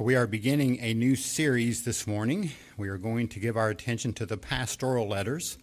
[0.00, 2.52] We are beginning a new series this morning.
[2.76, 5.58] We are going to give our attention to the pastoral letters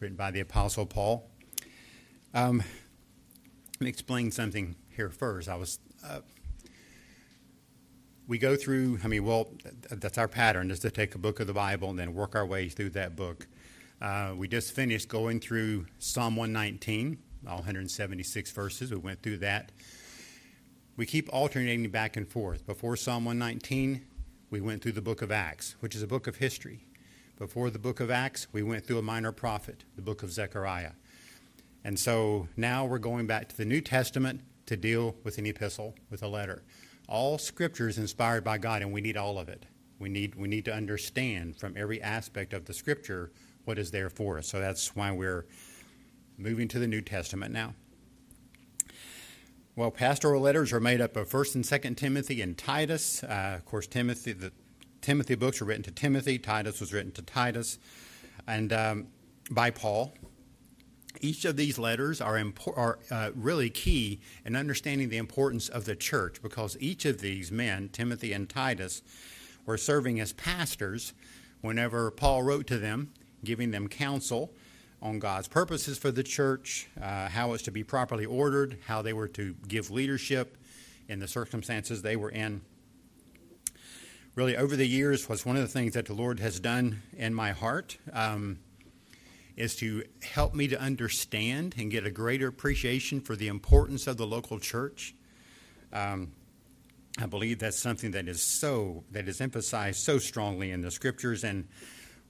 [0.00, 1.30] written by the Apostle Paul.
[2.34, 5.48] Um, let me explain something here first.
[5.48, 6.20] I was, uh,
[8.28, 9.48] we go through, I mean, well,
[9.90, 12.44] that's our pattern is to take a book of the Bible and then work our
[12.44, 13.46] way through that book.
[13.98, 17.16] Uh, we just finished going through Psalm 119,
[17.48, 18.90] all 176 verses.
[18.90, 19.72] We went through that
[21.00, 22.66] we keep alternating back and forth.
[22.66, 24.04] Before Psalm 119,
[24.50, 26.84] we went through the book of Acts, which is a book of history.
[27.38, 30.92] Before the book of Acts, we went through a minor prophet, the book of Zechariah.
[31.84, 35.94] And so now we're going back to the New Testament to deal with an epistle,
[36.10, 36.64] with a letter.
[37.08, 39.64] All scripture is inspired by God, and we need all of it.
[39.98, 43.32] We need, we need to understand from every aspect of the scripture
[43.64, 44.48] what is there for us.
[44.48, 45.46] So that's why we're
[46.36, 47.72] moving to the New Testament now.
[49.80, 53.24] Well, pastoral letters are made up of First and Second Timothy and Titus.
[53.24, 54.52] Uh, of course, Timothy the
[55.00, 56.38] Timothy books were written to Timothy.
[56.38, 57.78] Titus was written to Titus,
[58.46, 59.06] and um,
[59.50, 60.12] by Paul.
[61.22, 65.86] Each of these letters are, impor- are uh, really key in understanding the importance of
[65.86, 69.00] the church because each of these men, Timothy and Titus,
[69.64, 71.14] were serving as pastors
[71.62, 74.52] whenever Paul wrote to them, giving them counsel
[75.02, 79.12] on God's purposes for the church, uh, how it's to be properly ordered, how they
[79.12, 80.56] were to give leadership
[81.08, 82.60] in the circumstances they were in.
[84.34, 87.34] Really, over the years, was one of the things that the Lord has done in
[87.34, 88.58] my heart um,
[89.56, 94.16] is to help me to understand and get a greater appreciation for the importance of
[94.16, 95.14] the local church.
[95.92, 96.32] Um,
[97.18, 101.42] I believe that's something that is so that is emphasized so strongly in the scriptures
[101.42, 101.66] and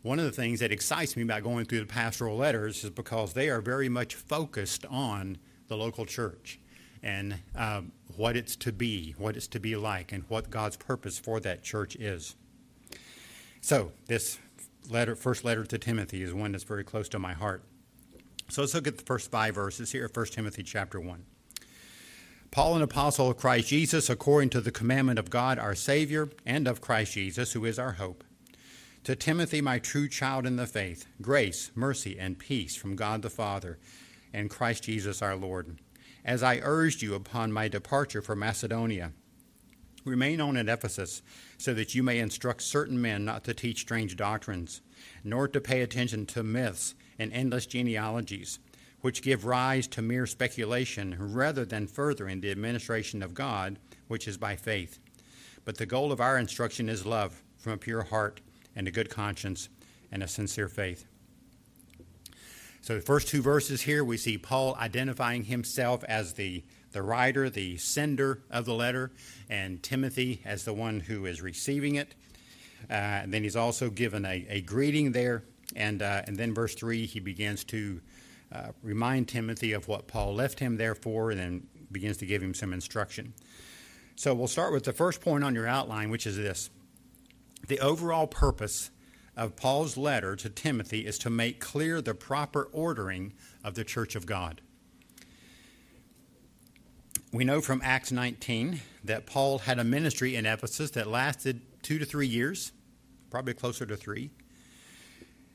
[0.02, 3.34] one of the things that excites me about going through the pastoral letters is because
[3.34, 6.58] they are very much focused on the local church
[7.02, 7.82] and uh,
[8.16, 11.62] what it's to be, what it's to be like, and what God's purpose for that
[11.62, 12.34] church is.
[13.62, 14.38] So, this
[14.90, 17.62] letter, first letter to Timothy is one that's very close to my heart.
[18.48, 21.24] So let's look at the first five verses here, 1 Timothy chapter 1.
[22.50, 26.66] Paul, an apostle of Christ Jesus, according to the commandment of God our Savior, and
[26.66, 28.24] of Christ Jesus, who is our hope
[29.04, 33.30] to Timothy, my true child in the faith, grace, mercy, and peace from God the
[33.30, 33.78] Father
[34.32, 35.78] and Christ Jesus our Lord.
[36.22, 39.12] As I urged you upon my departure for Macedonia,
[40.04, 41.22] remain on at Ephesus,
[41.56, 44.82] so that you may instruct certain men not to teach strange doctrines,
[45.24, 48.58] nor to pay attention to myths and endless genealogies,
[49.00, 53.78] which give rise to mere speculation rather than furthering the administration of God,
[54.08, 54.98] which is by faith.
[55.64, 58.42] But the goal of our instruction is love from a pure heart
[58.74, 59.68] and a good conscience
[60.10, 61.06] and a sincere faith.
[62.82, 67.50] So, the first two verses here, we see Paul identifying himself as the, the writer,
[67.50, 69.12] the sender of the letter,
[69.50, 72.14] and Timothy as the one who is receiving it.
[72.88, 75.44] Uh, and then he's also given a, a greeting there.
[75.76, 78.00] And, uh, and then, verse 3, he begins to
[78.50, 82.42] uh, remind Timothy of what Paul left him there for, and then begins to give
[82.42, 83.34] him some instruction.
[84.16, 86.70] So, we'll start with the first point on your outline, which is this
[87.70, 88.90] the overall purpose
[89.36, 93.32] of Paul's letter to Timothy is to make clear the proper ordering
[93.62, 94.60] of the church of God.
[97.32, 102.00] We know from Acts 19 that Paul had a ministry in Ephesus that lasted two
[102.00, 102.72] to three years,
[103.30, 104.32] probably closer to three.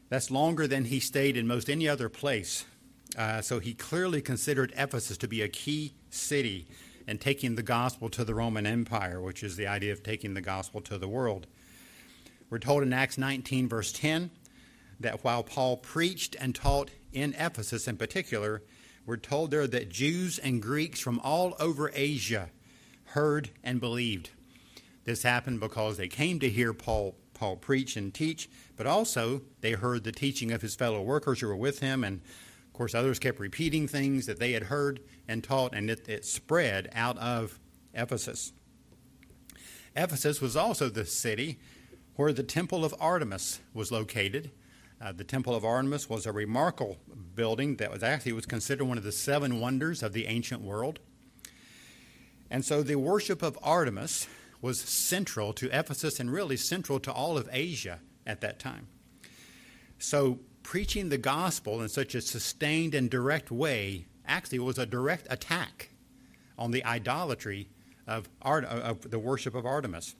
[0.08, 2.64] That's longer than he stayed in most any other place.
[3.18, 6.66] Uh, so he clearly considered Ephesus to be a key city
[7.08, 10.42] in taking the gospel to the Roman Empire, which is the idea of taking the
[10.42, 11.48] gospel to the world.
[12.50, 14.30] We're told in Acts 19, verse 10,
[15.00, 18.62] that while Paul preached and taught in Ephesus in particular,
[19.06, 22.50] we're told there that Jews and Greeks from all over Asia
[23.10, 24.32] heard and believed.
[25.06, 29.74] This happened because they came to hear Paul, Paul preach and teach, but also they
[29.74, 32.04] heard the teaching of his fellow workers who were with him.
[32.04, 32.22] And
[32.68, 36.26] of course, others kept repeating things that they had heard and taught, and it, it
[36.26, 37.60] spread out of
[37.94, 38.54] Ephesus.
[39.96, 41.60] Ephesus was also the city
[42.16, 44.52] where the Temple of Artemis was located.
[45.02, 46.98] Uh, the Temple of Artemis was a remarkable
[47.36, 51.00] building that was actually was considered one of the seven wonders of the ancient world.
[52.50, 54.28] And so the worship of Artemis
[54.62, 58.88] was central to Ephesus and really central to all of Asia at that time.
[60.00, 65.28] So preaching the gospel in such a sustained and direct way actually was a direct
[65.30, 65.90] attack
[66.58, 67.70] on the idolatry
[68.08, 70.16] of, Art- of the worship of Artemis.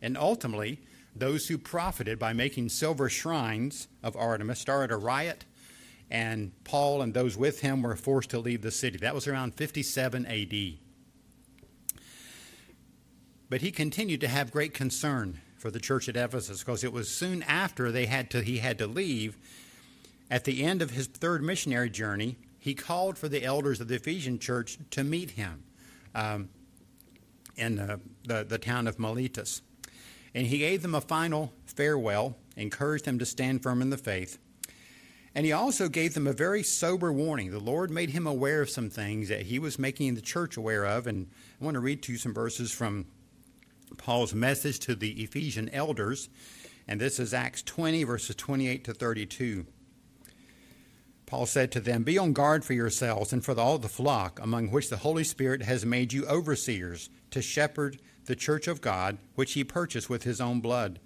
[0.00, 0.80] And ultimately,
[1.14, 5.44] those who profited by making silver shrines of Artemis started a riot,
[6.10, 8.98] and Paul and those with him were forced to leave the city.
[8.98, 10.78] That was around 57 AD.
[13.48, 17.08] But he continued to have great concern for the church at Ephesus because it was
[17.08, 19.36] soon after they had to, he had to leave.
[20.30, 23.96] At the end of his third missionary journey, he called for the elders of the
[23.96, 25.64] Ephesian church to meet him
[26.14, 26.48] um,
[27.56, 29.62] in the, the, the town of Miletus.
[30.34, 34.38] And he gave them a final farewell, encouraged them to stand firm in the faith.
[35.34, 37.50] And he also gave them a very sober warning.
[37.50, 40.84] The Lord made him aware of some things that he was making the church aware
[40.84, 41.06] of.
[41.06, 41.28] And
[41.60, 43.06] I want to read to you some verses from
[43.96, 46.28] Paul's message to the Ephesian elders.
[46.86, 49.66] And this is Acts 20, verses 28 to 32.
[51.24, 54.70] Paul said to them, Be on guard for yourselves and for all the flock, among
[54.70, 59.52] which the Holy Spirit has made you overseers, to shepherd the church of God, which
[59.52, 61.00] he purchased with his own blood.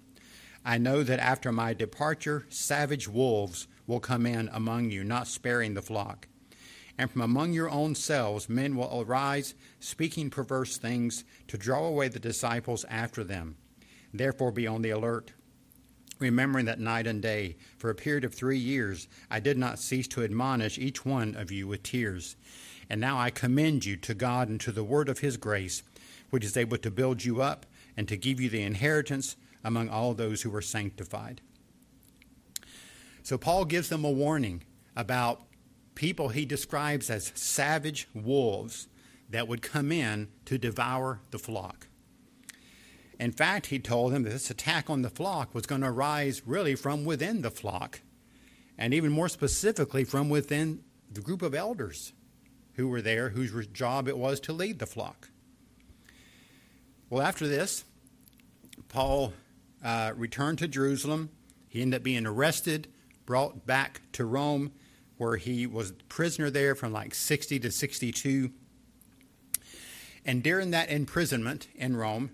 [0.65, 5.73] I know that after my departure, savage wolves will come in among you, not sparing
[5.73, 6.27] the flock.
[6.97, 12.07] And from among your own selves men will arise, speaking perverse things, to draw away
[12.07, 13.57] the disciples after them.
[14.13, 15.33] Therefore be on the alert
[16.19, 20.07] remembering that night and day, for a period of three years, I did not cease
[20.09, 22.35] to admonish each one of you with tears.
[22.89, 25.83] And now I commend you to God and to the word of his grace,
[26.29, 27.65] which is able to build you up
[27.95, 31.41] and to give you the inheritance among all those who are sanctified.
[33.23, 34.63] So Paul gives them a warning
[34.95, 35.41] about
[35.95, 38.87] people he describes as savage wolves
[39.29, 41.87] that would come in to devour the flock.
[43.19, 46.43] In fact, he told them that this attack on the flock was going to arise
[46.45, 48.01] really from within the flock,
[48.77, 52.13] and even more specifically from within the group of elders
[52.75, 55.29] who were there, whose job it was to lead the flock.
[57.09, 57.85] Well, after this,
[58.89, 59.31] Paul
[59.81, 61.29] uh, returned to Jerusalem.
[61.69, 62.89] He ended up being arrested,
[63.25, 64.73] brought back to Rome,
[65.17, 68.51] where he was prisoner there from like 60 to 62.
[70.25, 72.31] And during that imprisonment in Rome,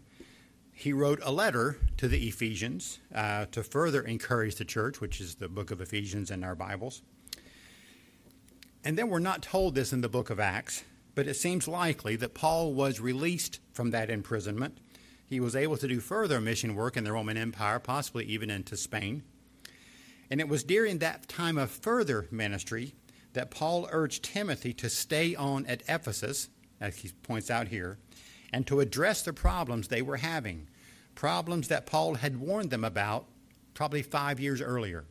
[0.71, 5.35] he wrote a letter to the Ephesians uh, to further encourage the church, which is
[5.35, 7.03] the book of Ephesians in our Bibles.
[8.83, 10.83] And then we're not told this in the book of Acts,
[11.15, 14.77] but it seems likely that Paul was released from that imprisonment.
[15.25, 18.77] He was able to do further mission work in the Roman Empire, possibly even into
[18.77, 19.23] Spain.
[20.29, 22.95] And it was during that time of further ministry
[23.33, 26.49] that Paul urged Timothy to stay on at Ephesus,
[26.79, 27.97] as he points out here,
[28.51, 30.67] and to address the problems they were having
[31.15, 33.27] problems that Paul had warned them about
[33.73, 35.05] probably five years earlier.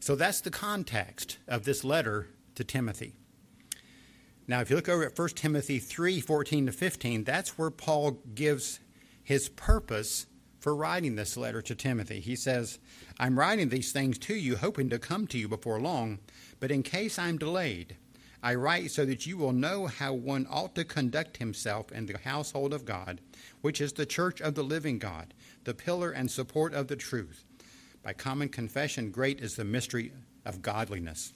[0.00, 3.14] So that's the context of this letter to Timothy.
[4.46, 8.18] Now, if you look over at 1 Timothy 3 14 to 15, that's where Paul
[8.34, 8.80] gives
[9.22, 10.26] his purpose
[10.58, 12.20] for writing this letter to Timothy.
[12.20, 12.78] He says,
[13.18, 16.18] I'm writing these things to you, hoping to come to you before long,
[16.60, 17.96] but in case I'm delayed,
[18.42, 22.18] I write so that you will know how one ought to conduct himself in the
[22.18, 23.20] household of God
[23.62, 25.32] which is the church of the living God,
[25.64, 27.44] the pillar and support of the truth.
[28.02, 30.12] By common confession, great is the mystery
[30.44, 31.32] of godliness.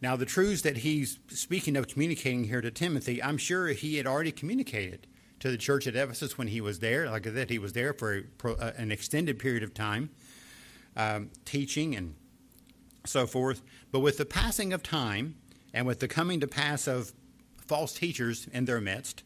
[0.00, 4.06] Now, the truths that he's speaking of communicating here to Timothy, I'm sure he had
[4.06, 5.06] already communicated
[5.40, 7.10] to the church at Ephesus when he was there.
[7.10, 10.10] Like I said, he was there for a, uh, an extended period of time,
[10.96, 12.14] um, teaching and
[13.04, 13.62] so forth.
[13.90, 15.36] But with the passing of time
[15.74, 17.12] and with the coming to pass of
[17.66, 19.24] false teachers in their midst,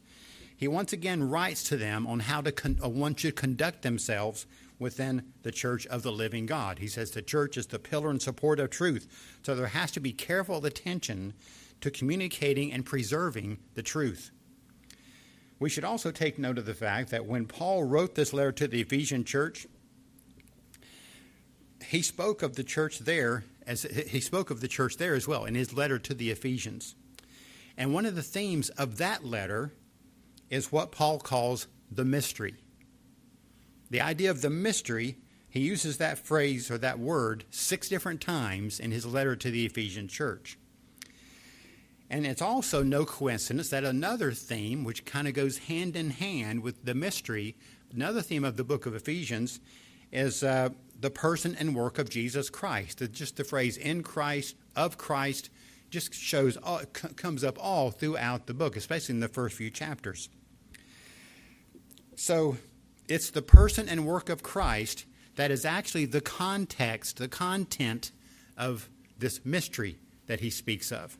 [0.56, 4.46] he once again writes to them on how to con- uh, one should conduct themselves
[4.78, 6.78] within the church of the living God.
[6.78, 9.06] He says the church is the pillar and support of truth.
[9.42, 11.34] So there has to be careful attention
[11.80, 14.30] to communicating and preserving the truth.
[15.58, 18.66] We should also take note of the fact that when Paul wrote this letter to
[18.66, 19.66] the Ephesian church,
[21.86, 25.44] he spoke of the church there as he spoke of the church there as well
[25.44, 26.94] in his letter to the Ephesians.
[27.76, 29.72] And one of the themes of that letter
[30.50, 32.56] is what Paul calls the mystery.
[33.92, 35.18] The idea of the mystery,
[35.50, 39.66] he uses that phrase or that word six different times in his letter to the
[39.66, 40.58] Ephesian church.
[42.08, 46.62] And it's also no coincidence that another theme, which kind of goes hand in hand
[46.62, 47.54] with the mystery,
[47.92, 49.60] another theme of the book of Ephesians
[50.10, 53.02] is uh, the person and work of Jesus Christ.
[53.12, 55.50] Just the phrase in Christ, of Christ,
[55.90, 56.80] just shows, all,
[57.16, 60.30] comes up all throughout the book, especially in the first few chapters.
[62.16, 62.56] So
[63.12, 65.04] it's the person and work of Christ
[65.36, 68.10] that is actually the context, the content
[68.56, 68.88] of
[69.18, 71.18] this mystery that he speaks of.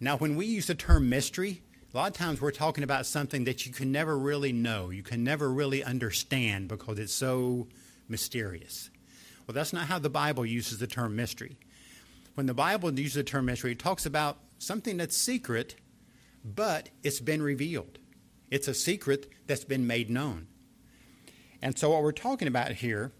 [0.00, 1.62] Now, when we use the term mystery,
[1.94, 5.02] a lot of times we're talking about something that you can never really know, you
[5.02, 7.68] can never really understand because it's so
[8.06, 8.90] mysterious.
[9.46, 11.56] Well, that's not how the Bible uses the term mystery.
[12.34, 15.76] When the Bible uses the term mystery, it talks about something that's secret,
[16.44, 17.98] but it's been revealed.
[18.52, 20.46] It's a secret that's been made known.
[21.62, 23.10] And so, what we're talking about here,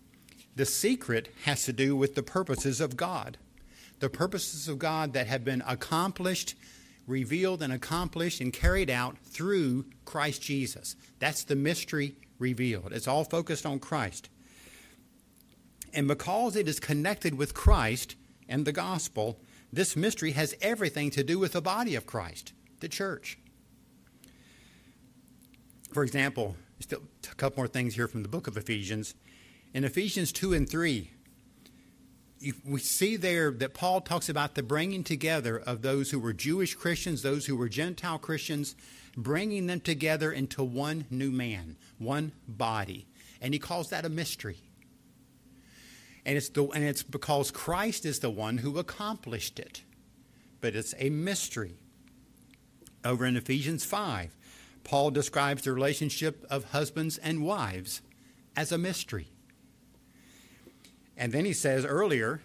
[0.54, 3.38] the secret has to do with the purposes of God.
[4.00, 6.54] The purposes of God that have been accomplished,
[7.06, 10.96] revealed, and accomplished and carried out through Christ Jesus.
[11.18, 12.92] That's the mystery revealed.
[12.92, 14.28] It's all focused on Christ.
[15.94, 18.16] And because it is connected with Christ
[18.50, 19.40] and the gospel,
[19.72, 23.38] this mystery has everything to do with the body of Christ, the church.
[25.92, 29.14] For example, still a couple more things here from the book of Ephesians.
[29.74, 31.10] In Ephesians 2 and 3,
[32.64, 36.74] we see there that Paul talks about the bringing together of those who were Jewish
[36.74, 38.74] Christians, those who were Gentile Christians,
[39.16, 43.06] bringing them together into one new man, one body.
[43.40, 44.58] And he calls that a mystery.
[46.24, 49.82] And it's, the, and it's because Christ is the one who accomplished it.
[50.60, 51.74] But it's a mystery.
[53.04, 54.34] Over in Ephesians 5,
[54.84, 58.02] Paul describes the relationship of husbands and wives
[58.56, 59.28] as a mystery.
[61.16, 62.42] And then he says earlier,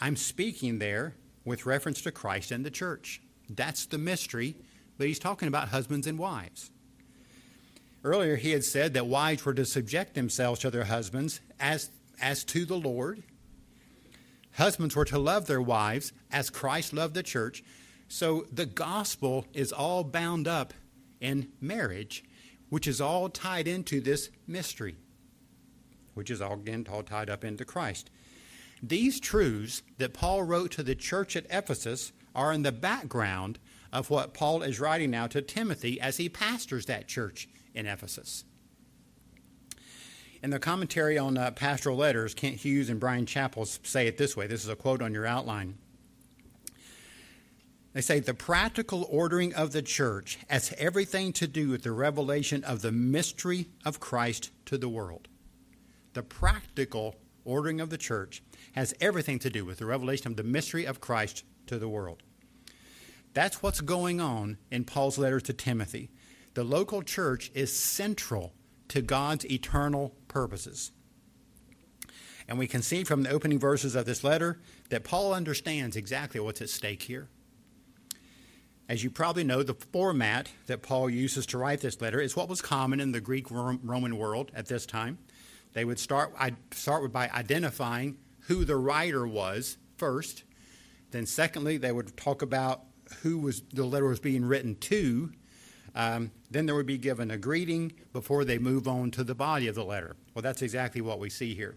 [0.00, 1.14] I'm speaking there
[1.44, 3.22] with reference to Christ and the church.
[3.48, 4.56] That's the mystery,
[4.98, 6.70] but he's talking about husbands and wives.
[8.02, 11.90] Earlier, he had said that wives were to subject themselves to their husbands as,
[12.20, 13.22] as to the Lord.
[14.54, 17.62] Husbands were to love their wives as Christ loved the church.
[18.08, 20.72] So the gospel is all bound up
[21.20, 22.24] in marriage,
[22.68, 24.96] which is all tied into this mystery
[26.16, 28.10] which is all again all tied up into Christ.
[28.82, 33.58] These truths that Paul wrote to the church at Ephesus are in the background
[33.92, 38.44] of what Paul is writing now to Timothy as he pastors that church in Ephesus.
[40.42, 44.36] In the commentary on uh, pastoral letters, Kent Hughes and Bryan Chapell say it this
[44.36, 44.46] way.
[44.46, 45.76] This is a quote on your outline.
[47.96, 52.62] They say the practical ordering of the church has everything to do with the revelation
[52.62, 55.28] of the mystery of Christ to the world
[56.16, 60.42] the practical ordering of the church has everything to do with the revelation of the
[60.42, 62.22] mystery of Christ to the world.
[63.34, 66.08] That's what's going on in Paul's letter to Timothy.
[66.54, 68.54] The local church is central
[68.88, 70.90] to God's eternal purposes.
[72.48, 76.40] And we can see from the opening verses of this letter that Paul understands exactly
[76.40, 77.28] what's at stake here.
[78.88, 82.48] As you probably know, the format that Paul uses to write this letter is what
[82.48, 85.18] was common in the Greek Roman world at this time.
[85.72, 90.44] They would start, I'd start by identifying who the writer was first.
[91.10, 92.82] Then, secondly, they would talk about
[93.22, 95.32] who was the letter was being written to.
[95.94, 99.66] Um, then there would be given a greeting before they move on to the body
[99.66, 100.16] of the letter.
[100.34, 101.76] Well, that's exactly what we see here.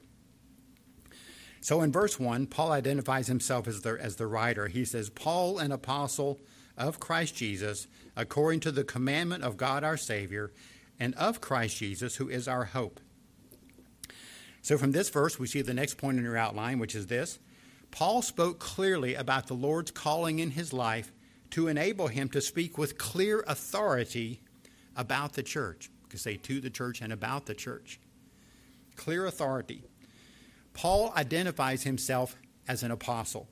[1.61, 4.67] So in verse 1, Paul identifies himself as the, as the writer.
[4.67, 6.39] He says, Paul, an apostle
[6.79, 10.51] of Christ Jesus, according to the commandment of God our Savior,
[10.99, 12.99] and of Christ Jesus, who is our hope.
[14.61, 17.39] So, from this verse, we see the next point in your outline, which is this
[17.91, 21.11] Paul spoke clearly about the Lord's calling in his life
[21.51, 24.41] to enable him to speak with clear authority
[24.95, 25.89] about the church.
[26.03, 27.99] You could say to the church and about the church.
[28.95, 29.83] Clear authority.
[30.73, 32.35] Paul identifies himself
[32.67, 33.47] as an apostle.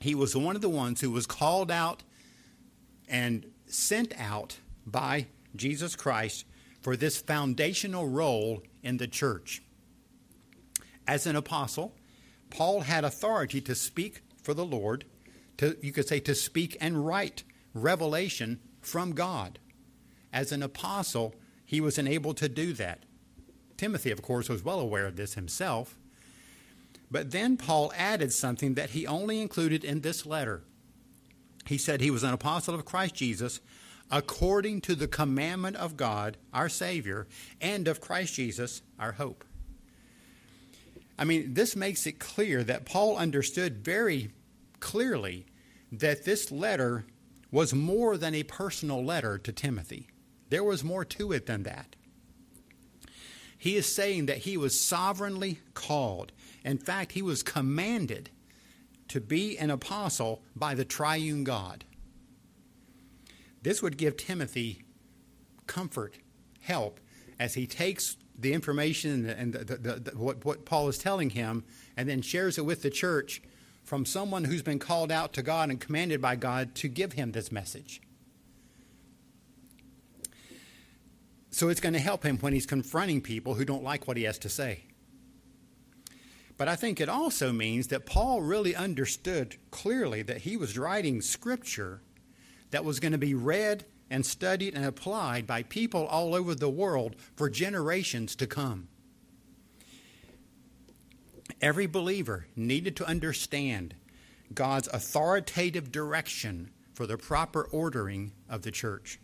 [0.00, 2.02] He was one of the ones who was called out
[3.08, 6.44] and sent out by Jesus Christ
[6.80, 9.62] for this foundational role in the church.
[11.06, 11.94] As an apostle,
[12.50, 15.04] Paul had authority to speak for the Lord,
[15.58, 17.42] to, you could say to speak and write
[17.74, 19.58] revelation from God.
[20.32, 21.34] As an apostle,
[21.64, 23.04] he was enabled to do that.
[23.76, 25.98] Timothy, of course, was well aware of this himself.
[27.10, 30.62] But then Paul added something that he only included in this letter.
[31.66, 33.60] He said he was an apostle of Christ Jesus
[34.10, 37.26] according to the commandment of God, our Savior,
[37.60, 39.44] and of Christ Jesus, our hope.
[41.18, 44.30] I mean, this makes it clear that Paul understood very
[44.80, 45.46] clearly
[45.90, 47.04] that this letter
[47.50, 50.08] was more than a personal letter to Timothy.
[50.50, 51.96] There was more to it than that.
[53.58, 56.32] He is saying that he was sovereignly called.
[56.64, 58.30] In fact, he was commanded
[59.08, 61.84] to be an apostle by the triune God.
[63.62, 64.84] This would give Timothy
[65.66, 66.18] comfort,
[66.60, 67.00] help,
[67.38, 71.64] as he takes the information and the, the, the, what, what Paul is telling him
[71.96, 73.42] and then shares it with the church
[73.82, 77.32] from someone who's been called out to God and commanded by God to give him
[77.32, 78.02] this message.
[81.50, 84.24] So it's going to help him when he's confronting people who don't like what he
[84.24, 84.84] has to say.
[86.58, 91.20] But I think it also means that Paul really understood clearly that he was writing
[91.20, 92.00] scripture
[92.70, 96.70] that was going to be read and studied and applied by people all over the
[96.70, 98.88] world for generations to come.
[101.60, 103.94] Every believer needed to understand
[104.54, 109.18] God's authoritative direction for the proper ordering of the church.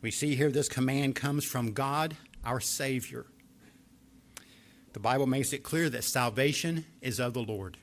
[0.00, 3.26] We see here this command comes from God, our Savior.
[4.96, 7.76] The Bible makes it clear that salvation is of the Lord.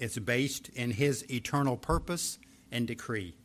[0.00, 2.40] It's based in His eternal purpose
[2.72, 3.36] and decree.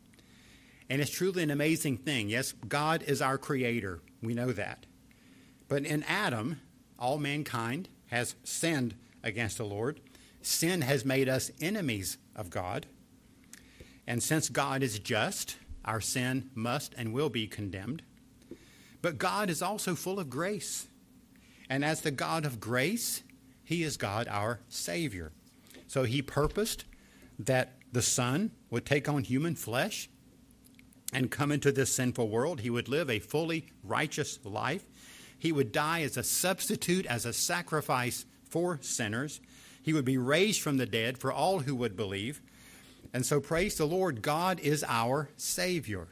[0.89, 2.29] And it's truly an amazing thing.
[2.29, 4.01] Yes, God is our creator.
[4.23, 4.87] We know that.
[5.67, 6.59] But in Adam,
[6.97, 9.99] all mankind has sinned against the Lord.
[10.41, 12.87] Sin has made us enemies of God.
[14.07, 18.01] And since God is just, our sin must and will be condemned.
[19.03, 20.87] But God is also full of grace.
[21.71, 23.23] And as the God of grace,
[23.63, 25.31] He is God our Savior.
[25.87, 26.83] So He purposed
[27.39, 30.09] that the Son would take on human flesh
[31.13, 32.59] and come into this sinful world.
[32.59, 34.83] He would live a fully righteous life.
[35.39, 39.39] He would die as a substitute, as a sacrifice for sinners.
[39.81, 42.41] He would be raised from the dead for all who would believe.
[43.13, 46.09] And so, praise the Lord, God is our Savior.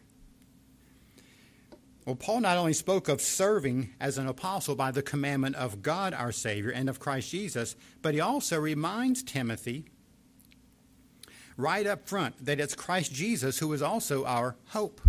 [2.09, 6.11] Well, Paul not only spoke of serving as an apostle by the commandment of God
[6.11, 9.85] our Savior and of Christ Jesus, but he also reminds Timothy
[11.55, 15.01] right up front that it's Christ Jesus who is also our hope.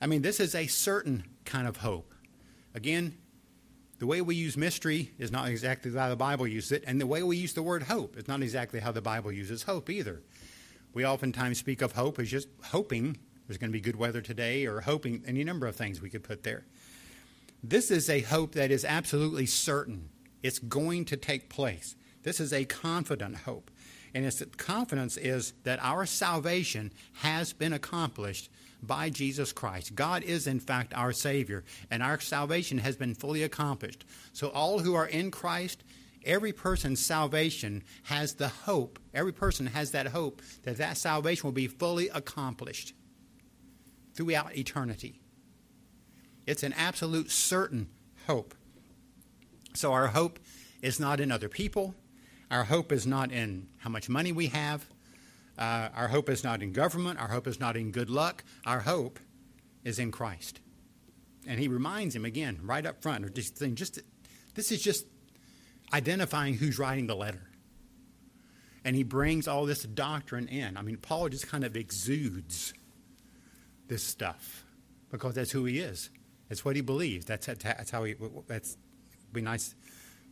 [0.00, 2.14] I mean, this is a certain kind of hope.
[2.74, 3.18] Again,
[3.98, 7.06] the way we use mystery is not exactly how the Bible uses it, and the
[7.06, 10.22] way we use the word hope is not exactly how the Bible uses hope either.
[10.94, 13.18] We oftentimes speak of hope as just hoping
[13.50, 16.22] there's going to be good weather today, or hoping any number of things we could
[16.22, 16.62] put there.
[17.64, 20.08] This is a hope that is absolutely certain.
[20.40, 21.96] It's going to take place.
[22.22, 23.72] This is a confident hope.
[24.14, 28.50] And its confidence is that our salvation has been accomplished
[28.84, 29.96] by Jesus Christ.
[29.96, 34.04] God is, in fact, our Savior, and our salvation has been fully accomplished.
[34.32, 35.82] So, all who are in Christ,
[36.24, 41.52] every person's salvation has the hope, every person has that hope that that salvation will
[41.52, 42.94] be fully accomplished
[44.14, 45.20] throughout eternity.
[46.46, 47.88] It's an absolute certain
[48.26, 48.54] hope.
[49.74, 50.38] So, our hope
[50.82, 51.94] is not in other people,
[52.50, 54.86] our hope is not in how much money we have.
[55.56, 57.20] Uh, our hope is not in government.
[57.20, 58.42] Our hope is not in good luck.
[58.66, 59.20] Our hope
[59.84, 60.60] is in Christ.
[61.46, 64.00] And he reminds him again, right up front, or just thing, just
[64.54, 65.06] this is just
[65.92, 67.50] identifying who's writing the letter.
[68.84, 70.76] And he brings all this doctrine in.
[70.76, 72.72] I mean, Paul just kind of exudes
[73.90, 74.64] this stuff
[75.10, 76.08] because that's who he is.
[76.48, 77.26] That's what he believes.
[77.26, 78.14] That's, that's how he.
[78.46, 78.78] That's
[79.32, 79.74] be nice.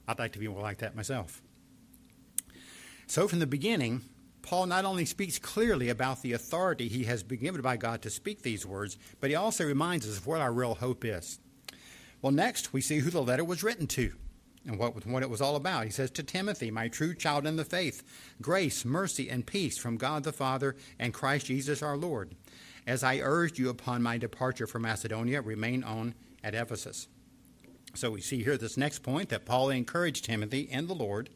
[0.08, 1.42] I'd like to be more like that myself.
[3.06, 4.00] So from the beginning,
[4.42, 8.10] Paul not only speaks clearly about the authority he has been given by God to
[8.10, 11.38] speak these words, but he also reminds us of what our real hope is.
[12.22, 14.12] Well, next we see who the letter was written to
[14.66, 15.84] and what, what it was all about.
[15.84, 18.02] He says, To Timothy, my true child in the faith,
[18.40, 22.34] grace, mercy, and peace from God the Father and Christ Jesus our Lord.
[22.88, 27.06] As I urged you upon my departure from Macedonia, remain on at Ephesus.
[27.94, 31.28] So we see here this next point that Paul encouraged Timothy in the Lord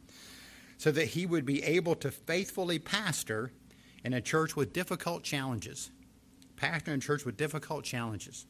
[0.78, 3.52] so that he would be able to faithfully pastor
[4.02, 5.90] in a church with difficult challenges.
[6.56, 8.46] Pastor in a church with difficult challenges.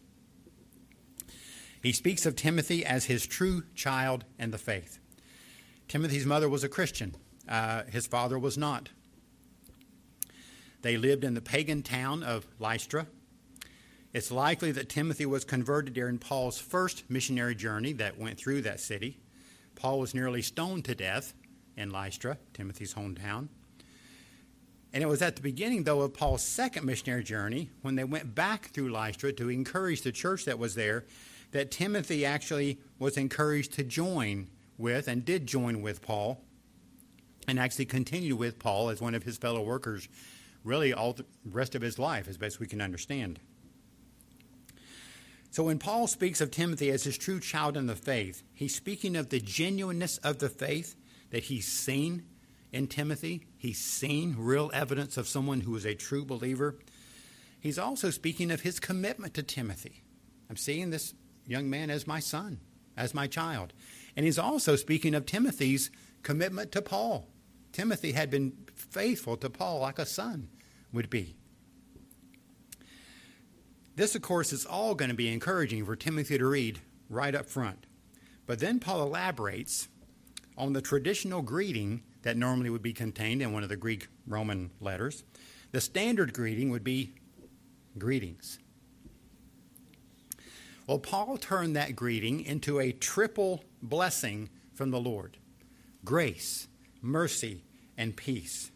[1.82, 5.00] He speaks of Timothy as his true child in the faith.
[5.88, 7.16] Timothy's mother was a Christian,
[7.48, 8.90] uh, his father was not.
[10.82, 13.06] They lived in the pagan town of Lystra.
[14.12, 18.80] It's likely that Timothy was converted during Paul's first missionary journey that went through that
[18.80, 19.18] city.
[19.74, 21.34] Paul was nearly stoned to death
[21.76, 23.48] in Lystra, Timothy's hometown.
[24.92, 28.34] And it was at the beginning, though, of Paul's second missionary journey, when they went
[28.34, 31.06] back through Lystra to encourage the church that was there,
[31.52, 36.42] that Timothy actually was encouraged to join with and did join with Paul
[37.48, 40.08] and actually continued with Paul as one of his fellow workers
[40.64, 43.40] really all the rest of his life, as best we can understand.
[45.50, 49.16] So when Paul speaks of Timothy as his true child in the faith, he's speaking
[49.16, 50.96] of the genuineness of the faith
[51.30, 52.24] that he's seen
[52.72, 53.46] in Timothy.
[53.58, 56.78] He's seen real evidence of someone who is a true believer.
[57.60, 60.02] He's also speaking of his commitment to Timothy.
[60.48, 61.12] I'm seeing this
[61.46, 62.60] young man as my son,
[62.96, 63.74] as my child.
[64.16, 65.90] And he's also speaking of Timothy's
[66.22, 67.28] commitment to Paul.
[67.72, 68.52] Timothy had been
[68.90, 70.48] faithful to Paul like a son
[70.92, 71.36] would be.
[73.94, 77.46] This, of course, is all going to be encouraging for Timothy to read right up
[77.46, 77.86] front.
[78.46, 79.88] But then Paul elaborates
[80.56, 84.70] on the traditional greeting that normally would be contained in one of the Greek Roman
[84.80, 85.24] letters.
[85.72, 87.12] The standard greeting would be
[87.98, 88.58] greetings.
[90.86, 95.38] Well, Paul turned that greeting into a triple blessing from the Lord
[96.04, 96.66] grace,
[97.00, 97.62] mercy,
[97.96, 98.71] and peace.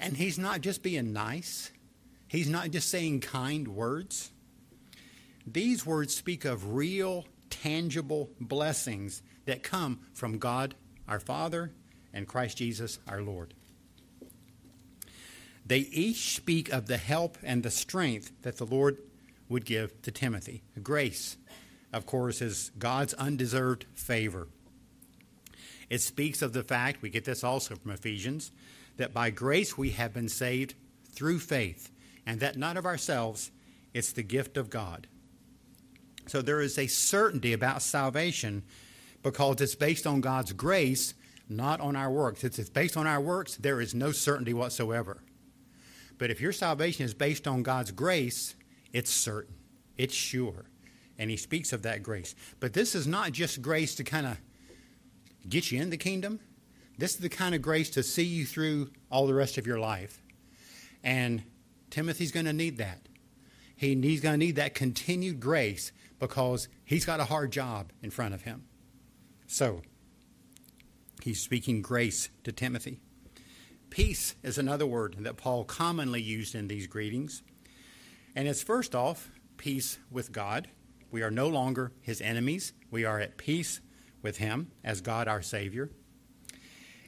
[0.00, 1.70] And he's not just being nice,
[2.28, 4.30] he's not just saying kind words.
[5.46, 10.74] These words speak of real, tangible blessings that come from God
[11.08, 11.72] our Father
[12.12, 13.54] and Christ Jesus our Lord.
[15.64, 18.98] They each speak of the help and the strength that the Lord
[19.48, 20.62] would give to Timothy.
[20.82, 21.36] Grace,
[21.92, 24.48] of course, is God's undeserved favor.
[25.90, 28.50] It speaks of the fact, we get this also from Ephesians,
[28.98, 30.74] that by grace we have been saved
[31.10, 31.90] through faith,
[32.26, 33.50] and that not of ourselves,
[33.94, 35.06] it's the gift of God.
[36.26, 38.62] So there is a certainty about salvation
[39.22, 41.14] because it's based on God's grace,
[41.48, 42.44] not on our works.
[42.44, 45.22] If it's based on our works, there is no certainty whatsoever.
[46.18, 48.54] But if your salvation is based on God's grace,
[48.92, 49.54] it's certain,
[49.96, 50.66] it's sure.
[51.18, 52.34] And he speaks of that grace.
[52.60, 54.38] But this is not just grace to kind of
[55.48, 56.40] get you in the kingdom.
[56.98, 59.78] This is the kind of grace to see you through all the rest of your
[59.78, 60.20] life.
[61.04, 61.44] And
[61.90, 63.08] Timothy's going to need that.
[63.76, 68.10] He, he's going to need that continued grace because he's got a hard job in
[68.10, 68.64] front of him.
[69.46, 69.82] So,
[71.22, 73.00] he's speaking grace to Timothy.
[73.90, 77.42] Peace is another word that Paul commonly used in these greetings.
[78.34, 80.68] And it's first off, peace with God.
[81.10, 82.72] We are no longer his enemies.
[82.90, 83.80] We are at peace
[84.20, 85.90] with him as God our Savior.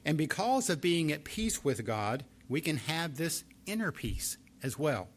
[0.05, 4.79] And because of being at peace with God, we can have this inner peace as
[4.79, 5.09] well,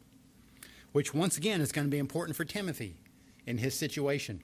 [0.92, 2.96] which once again is going to be important for Timothy
[3.46, 4.42] in his situation.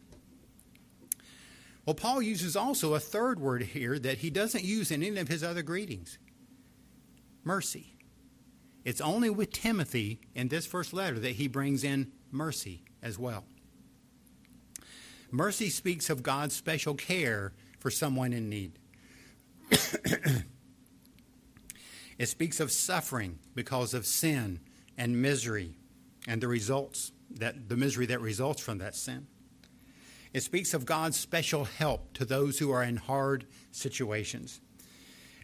[1.87, 5.29] Well, Paul uses also a third word here that he doesn't use in any of
[5.29, 6.19] his other greetings
[7.43, 7.97] mercy.
[8.85, 13.45] It's only with Timothy in this first letter that he brings in mercy as well.
[15.31, 18.80] Mercy speaks of God's special care for someone in need.
[19.71, 20.45] It
[22.27, 24.61] speaks of suffering because of sin
[24.97, 25.77] and misery
[26.27, 29.27] and the results that the misery that results from that sin.
[30.33, 34.61] It speaks of God's special help to those who are in hard situations.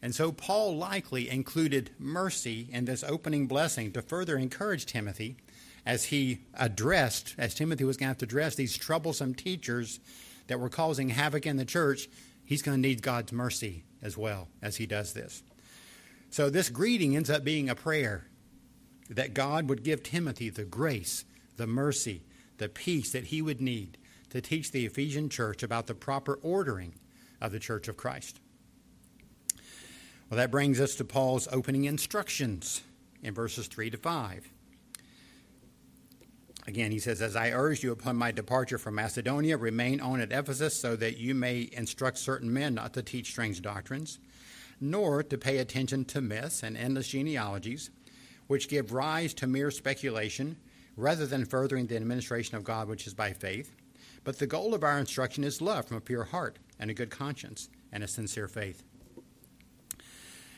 [0.03, 5.37] And so Paul likely included mercy in this opening blessing to further encourage Timothy
[5.85, 9.99] as he addressed, as Timothy was going to have to address these troublesome teachers
[10.49, 12.09] that were causing havoc in the church.
[12.45, 15.43] He's going to need God's mercy as well as he does this.
[16.31, 18.29] So this greeting ends up being a prayer
[19.11, 21.25] that God would give Timothy the grace
[21.57, 22.23] the mercy,
[22.59, 23.99] the peace that he would need
[24.31, 26.95] to teach the Ephesian church about the proper ordering
[27.41, 28.41] of the church of Christ.
[30.29, 32.83] Well, that brings us to Paul's opening instructions
[33.23, 34.51] in verses 3 to 5.
[36.67, 40.33] Again, he says, As I urged you upon my departure from Macedonia, remain on at
[40.33, 44.19] Ephesus so that you may instruct certain men not to teach strange doctrines,
[44.81, 47.91] nor to pay attention to myths and endless genealogies,
[48.49, 50.57] which give rise to mere speculation
[50.97, 53.77] rather than furthering the administration of God which is by faith.
[54.25, 57.11] But the goal of our instruction is love from a pure heart and a good
[57.11, 58.83] conscience and a sincere faith.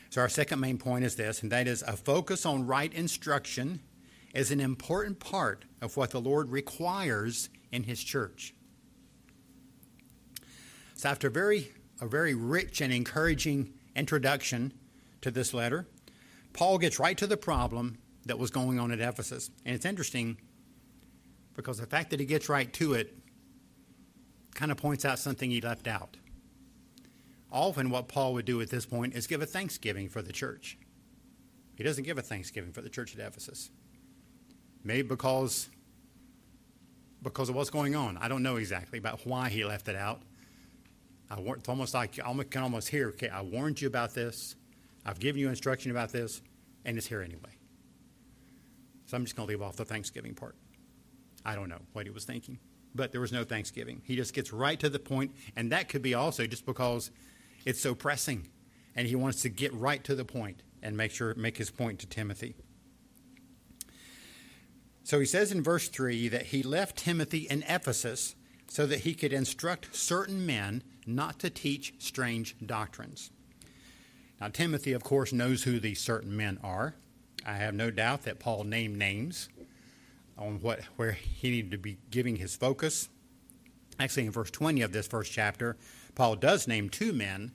[0.09, 3.79] So, our second main point is this, and that is a focus on right instruction
[4.33, 8.53] is an important part of what the Lord requires in His church.
[10.95, 14.73] So, after a very, a very rich and encouraging introduction
[15.21, 15.87] to this letter,
[16.53, 19.49] Paul gets right to the problem that was going on at Ephesus.
[19.65, 20.37] And it's interesting
[21.55, 23.15] because the fact that he gets right to it
[24.55, 26.17] kind of points out something he left out.
[27.51, 30.77] Often, what Paul would do at this point is give a thanksgiving for the church.
[31.75, 33.71] He doesn't give a thanksgiving for the church at Ephesus.
[34.83, 35.69] Maybe because,
[37.21, 38.17] because of what's going on.
[38.17, 40.21] I don't know exactly about why he left it out.
[41.29, 44.55] I, it's almost like I can almost hear, okay, I warned you about this.
[45.05, 46.41] I've given you instruction about this,
[46.85, 47.57] and it's here anyway.
[49.05, 50.55] So I'm just going to leave off the Thanksgiving part.
[51.45, 52.59] I don't know what he was thinking,
[52.93, 54.01] but there was no Thanksgiving.
[54.05, 57.11] He just gets right to the point, and that could be also just because
[57.65, 58.49] it's so pressing,
[58.95, 61.99] and he wants to get right to the point and make sure make his point
[61.99, 62.55] to Timothy.
[65.03, 68.35] So he says in verse 3 that he left Timothy in Ephesus
[68.67, 73.31] so that he could instruct certain men not to teach strange doctrines.
[74.39, 76.95] Now, Timothy, of course, knows who these certain men are.
[77.45, 79.49] I have no doubt that Paul named names
[80.37, 83.09] on what where he needed to be giving his focus.
[83.99, 85.75] Actually, in verse 20 of this first chapter,
[86.15, 87.51] Paul does name two men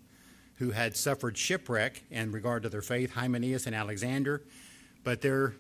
[0.57, 4.43] who had suffered shipwreck in regard to their faith, Hymenaeus and Alexander,
[5.03, 5.55] but there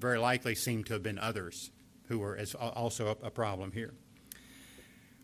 [0.00, 1.70] very likely seem to have been others
[2.08, 3.94] who were as also a problem here.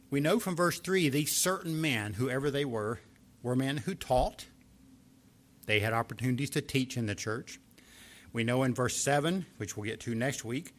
[0.09, 3.01] We know from verse 3 these certain men, whoever they were,
[3.43, 4.47] were men who taught.
[5.67, 7.59] They had opportunities to teach in the church.
[8.33, 10.77] We know in verse 7, which we'll get to next week,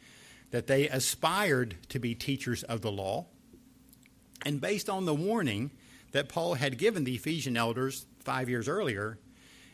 [0.51, 3.25] that they aspired to be teachers of the law.
[4.45, 5.71] And based on the warning
[6.13, 9.19] that Paul had given the Ephesian elders five years earlier,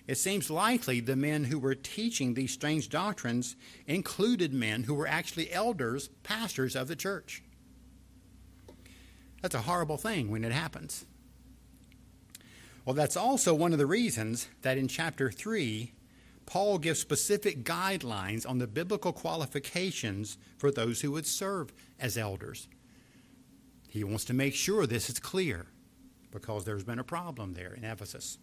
[0.08, 3.56] it seems likely the men who were teaching these strange doctrines
[3.88, 7.42] included men who were actually elders, pastors of the church.
[9.42, 11.06] That's a horrible thing when it happens.
[12.86, 15.94] Well, that's also one of the reasons that in chapter 3,
[16.46, 22.68] Paul gives specific guidelines on the biblical qualifications for those who would serve as elders.
[23.88, 25.68] He wants to make sure this is clear
[26.32, 28.38] because there's been a problem there in Ephesus.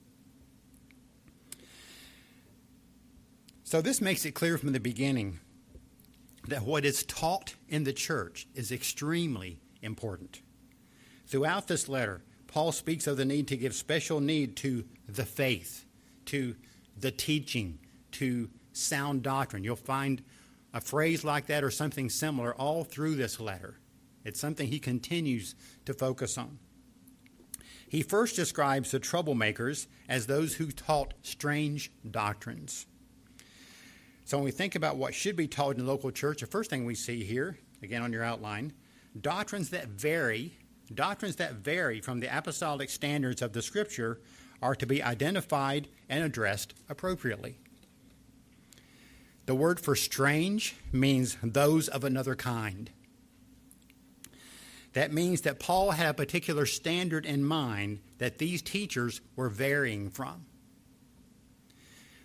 [3.70, 5.38] So, this makes it clear from the beginning
[6.48, 10.42] that what is taught in the church is extremely important.
[11.28, 15.84] Throughout this letter, Paul speaks of the need to give special need to the faith,
[16.24, 16.56] to
[16.98, 17.78] the teaching,
[18.10, 19.62] to sound doctrine.
[19.62, 20.20] You'll find
[20.74, 23.78] a phrase like that or something similar all through this letter.
[24.24, 25.54] It's something he continues
[25.84, 26.58] to focus on.
[27.86, 32.86] He first describes the troublemakers as those who taught strange doctrines.
[34.30, 36.70] So when we think about what should be taught in the local church, the first
[36.70, 38.72] thing we see here, again on your outline,
[39.20, 40.56] doctrines that vary,
[40.94, 44.20] doctrines that vary from the apostolic standards of the scripture
[44.62, 47.58] are to be identified and addressed appropriately.
[49.46, 52.88] The word for strange means those of another kind.
[54.92, 60.08] That means that Paul had a particular standard in mind that these teachers were varying
[60.08, 60.46] from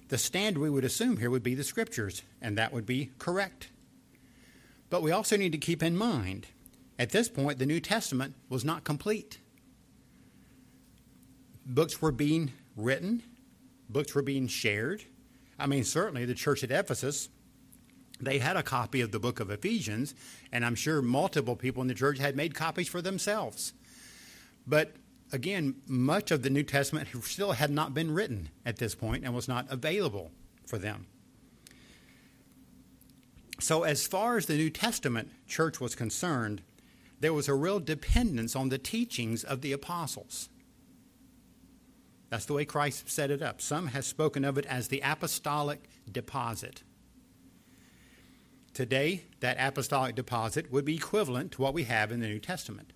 [0.10, 3.70] the standard we would assume here would be the scriptures, and that would be correct.
[4.89, 6.48] But we also need to keep in mind
[6.98, 9.39] at this point, the New Testament was not complete.
[11.65, 13.24] Books were being written,
[13.89, 15.04] books were being shared.
[15.60, 17.30] I mean, certainly the church at Ephesus,
[18.22, 20.15] they had a copy of the book of Ephesians,
[20.52, 23.74] and I'm sure multiple people in the church had made copies for themselves.
[24.65, 24.94] But
[25.32, 29.34] again, much of the New Testament still had not been written at this point and
[29.34, 30.32] was not available
[30.66, 31.08] for them.
[33.60, 36.62] So, as far as the New Testament church was concerned,
[37.20, 40.50] there was a real dependence on the teachings of the apostles.
[42.30, 43.62] That's the way Christ set it up.
[43.62, 46.84] Some have spoken of it as the apostolic deposit.
[48.74, 52.92] Today, that apostolic deposit would be equivalent to what we have in the New Testament.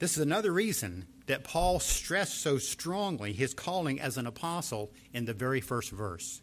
[0.00, 5.26] This is another reason that Paul stressed so strongly his calling as an apostle in
[5.26, 6.40] the very first verse.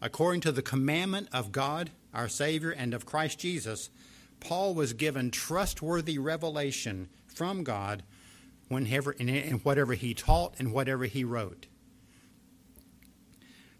[0.00, 3.90] According to the commandment of God, our Savior, and of Christ Jesus,
[4.38, 8.04] Paul was given trustworthy revelation from God
[8.68, 11.66] whenever, in whatever he taught and whatever he wrote.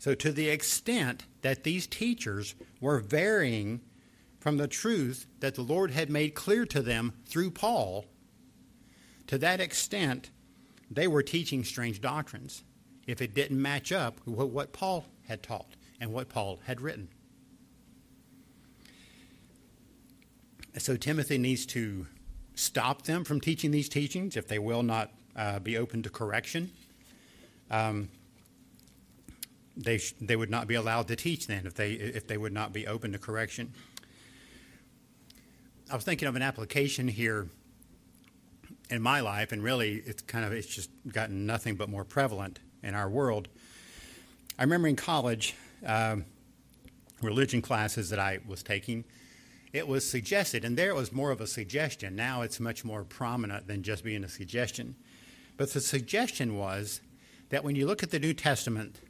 [0.01, 3.81] So, to the extent that these teachers were varying
[4.41, 8.07] from the truth that the Lord had made clear to them through Paul,
[9.27, 10.31] to that extent,
[10.91, 12.63] they were teaching strange doctrines
[13.07, 17.09] if it didn't match up with what Paul had taught and what Paul had written.
[20.79, 22.07] So Timothy needs to
[22.55, 26.71] stop them from teaching these teachings if they will not uh, be open to correction.
[27.71, 28.09] Um,
[29.77, 32.53] they, sh- they would not be allowed to teach then if they, if they would
[32.53, 33.73] not be open to correction.
[35.91, 37.49] I was thinking of an application here
[38.91, 42.61] in my life, and really it's kind of it's just gotten nothing but more prevalent
[42.83, 43.49] in our world.
[44.59, 46.25] I remember in college, um,
[47.21, 49.05] religion classes that I was taking,
[49.73, 52.17] it was suggested, and there it was more of a suggestion.
[52.17, 54.95] Now it's much more prominent than just being a suggestion.
[55.57, 57.01] But the suggestion was
[57.51, 59.01] that when you look at the New Testament,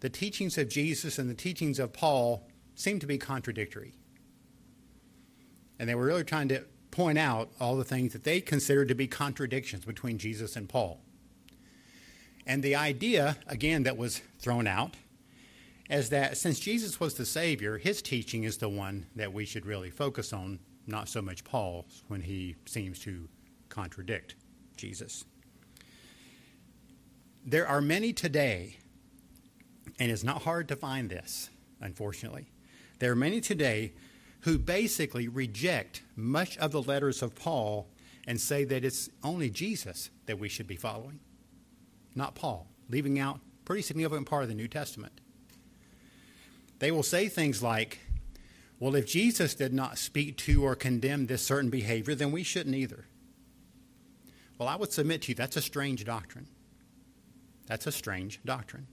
[0.00, 3.94] the teachings of Jesus and the teachings of Paul seem to be contradictory.
[5.78, 8.94] And they were really trying to point out all the things that they considered to
[8.94, 11.00] be contradictions between Jesus and Paul.
[12.46, 14.96] And the idea, again, that was thrown out
[15.88, 19.66] is that since Jesus was the Savior, his teaching is the one that we should
[19.66, 23.28] really focus on, not so much Paul's when he seems to
[23.68, 24.34] contradict
[24.76, 25.24] Jesus.
[27.44, 28.78] There are many today,
[29.98, 31.50] and it's not hard to find this,
[31.80, 32.50] unfortunately.
[32.98, 33.92] There are many today
[34.40, 37.88] who basically reject much of the letters of Paul
[38.26, 41.20] and say that it's only Jesus that we should be following.
[42.14, 45.20] not Paul, leaving out pretty significant part of the New Testament.
[46.80, 48.00] They will say things like,
[48.80, 52.74] well, if Jesus did not speak to or condemn this certain behavior, then we shouldn't
[52.74, 53.06] either.
[54.58, 56.48] Well, I would submit to you that's a strange doctrine.
[57.66, 58.88] That's a strange doctrine.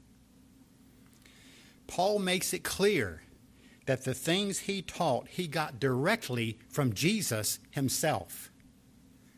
[1.88, 3.24] Paul makes it clear
[3.88, 8.52] that the things he taught, he got directly from Jesus himself.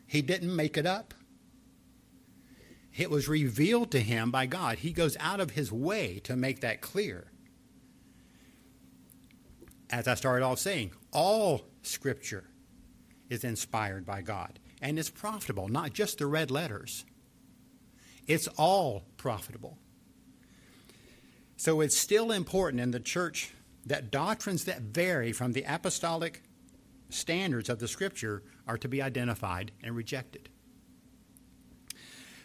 [0.06, 1.14] He didn't make it up.
[2.96, 4.78] It was revealed to him by God.
[4.78, 7.30] He goes out of his way to make that clear
[9.90, 12.44] as I started off saying, all Scripture
[13.28, 17.04] is inspired by God and it's profitable, not just the red letters.
[18.26, 19.78] It's all profitable.
[21.56, 23.52] So it's still important in the church
[23.86, 26.42] that doctrines that vary from the apostolic
[27.08, 30.48] standards of the Scripture are to be identified and rejected.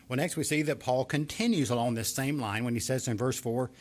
[0.08, 3.18] Well, next we see that Paul continues along this same line when he says in
[3.18, 3.72] verse 4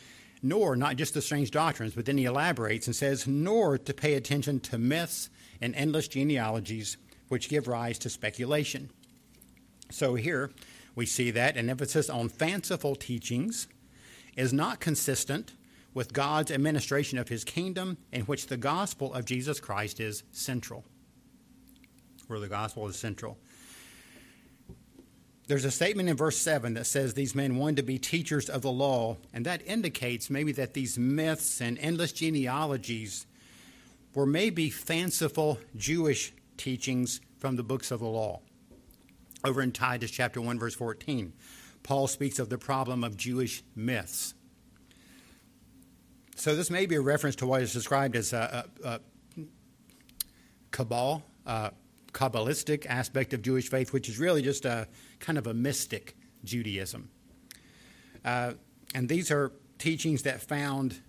[0.45, 4.13] nor not just the strange doctrines, but then he elaborates and says, nor to pay
[4.13, 6.97] attention to myths and endless genealogies
[7.29, 8.91] which give rise to speculation.
[9.89, 10.51] So here
[10.93, 13.67] we see that an emphasis on fanciful teachings
[14.35, 15.53] is not consistent
[15.95, 20.85] with God's administration of his kingdom, in which the gospel of Jesus Christ is central.
[22.27, 23.39] Where the gospel is central.
[25.47, 28.61] There's a statement in verse 7 that says these men wanted to be teachers of
[28.61, 33.25] the law, and that indicates maybe that these myths and endless genealogies
[34.13, 38.41] were maybe fanciful Jewish teachings from the books of the law.
[39.43, 41.31] Over in Titus chapter 1 verse 14,
[41.83, 44.33] Paul speaks of the problem of Jewish myths.
[46.35, 48.99] So this may be a reference to what is described as a, a, a
[50.71, 51.69] cabal, uh,
[52.11, 54.87] Kabbalistic aspect of Jewish faith, which is really just a
[55.19, 57.09] kind of a mystic Judaism.
[58.23, 58.53] Uh,
[58.93, 61.01] and these are teachings that found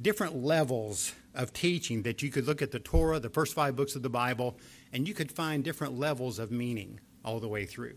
[0.00, 3.94] different levels of teaching that you could look at the Torah, the first five books
[3.94, 4.58] of the Bible,
[4.92, 7.96] and you could find different levels of meaning all the way through.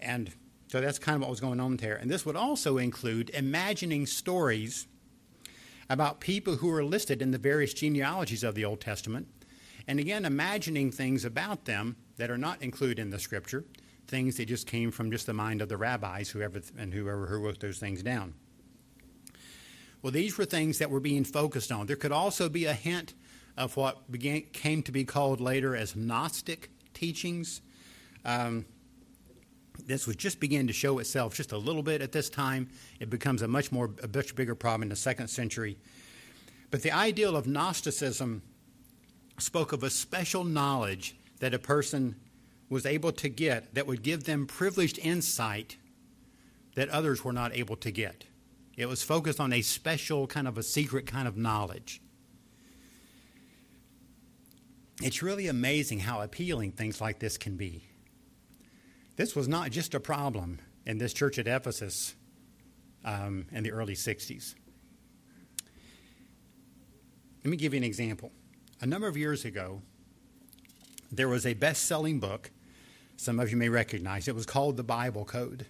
[0.00, 0.30] And
[0.68, 1.96] so that's kind of what was going on there.
[1.96, 4.86] And this would also include imagining stories
[5.90, 9.26] about people who are listed in the various genealogies of the Old Testament
[9.88, 13.64] and again, imagining things about them that are not included in the scripture,
[14.06, 17.38] things that just came from just the mind of the rabbis, whoever and whoever who
[17.38, 18.34] wrote those things down.
[20.02, 21.86] Well, these were things that were being focused on.
[21.86, 23.14] There could also be a hint
[23.56, 27.62] of what began, came to be called later as Gnostic teachings.
[28.26, 28.66] Um,
[29.88, 32.68] this was just beginning to show itself just a little bit at this time.
[33.00, 35.78] It becomes a much more, a much bigger problem in the second century.
[36.70, 38.42] But the ideal of Gnosticism
[39.38, 42.16] spoke of a special knowledge that a person
[42.68, 45.78] was able to get that would give them privileged insight
[46.74, 48.26] that others were not able to get.
[48.76, 52.02] It was focused on a special kind of a secret kind of knowledge.
[55.00, 57.84] It's really amazing how appealing things like this can be.
[59.18, 62.14] This was not just a problem in this church at Ephesus
[63.04, 64.54] um, in the early 60s.
[67.44, 68.32] Let me give you an example
[68.80, 69.82] a number of years ago,
[71.10, 72.50] there was a best selling book.
[73.16, 75.66] Some of you may recognize it was called The Bible Code.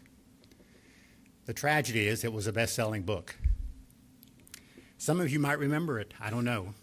[1.47, 3.37] The tragedy is it was a best selling book.
[4.99, 6.13] Some of you might remember it.
[6.21, 6.75] I don't know.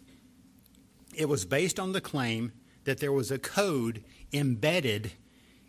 [1.14, 2.52] It was based on the claim
[2.84, 4.02] that there was a code
[4.32, 5.12] embedded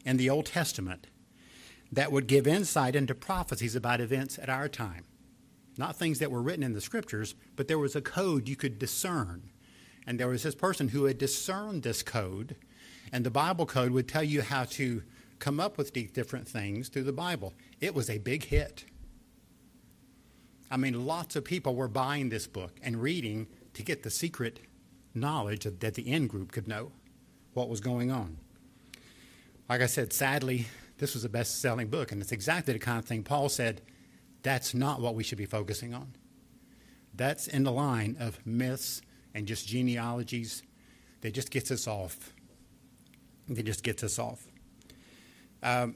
[0.07, 1.05] in the Old Testament
[1.91, 5.05] that would give insight into prophecies about events at our time.
[5.77, 8.79] Not things that were written in the scriptures, but there was a code you could
[8.79, 9.51] discern
[10.07, 12.55] and there was this person who had discerned this code,
[13.11, 15.03] and the Bible code would tell you how to
[15.37, 17.53] come up with these different things through the Bible.
[17.81, 18.85] It was a big hit.
[20.71, 24.61] I mean, lots of people were buying this book and reading to get the secret
[25.13, 26.93] knowledge that the in group could know
[27.53, 28.37] what was going on.
[29.69, 32.99] Like I said, sadly, this was a best selling book, and it's exactly the kind
[32.99, 33.81] of thing Paul said
[34.43, 36.13] that's not what we should be focusing on.
[37.13, 39.01] That's in the line of myths
[39.33, 40.63] and just genealogies
[41.21, 42.33] that just gets us off.
[43.49, 44.47] That just gets us off.
[45.63, 45.95] Um,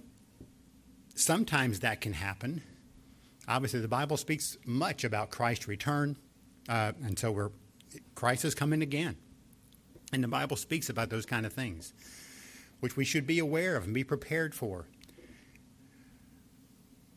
[1.15, 2.61] sometimes that can happen.
[3.47, 6.17] Obviously, the Bible speaks much about Christ's return,
[6.69, 7.51] uh, and so we're
[8.15, 9.17] Christ is coming again,
[10.13, 11.93] and the Bible speaks about those kind of things,
[12.81, 14.87] which we should be aware of and be prepared for.